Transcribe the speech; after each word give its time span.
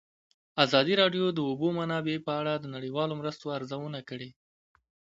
ازادي 0.65 0.93
راډیو 1.01 1.25
د 1.31 1.35
د 1.37 1.39
اوبو 1.49 1.67
منابع 1.79 2.15
په 2.27 2.31
اړه 2.41 2.53
د 2.57 2.65
نړیوالو 2.75 3.13
مرستو 3.19 3.45
ارزونه 3.57 3.99
کړې. 4.09 4.29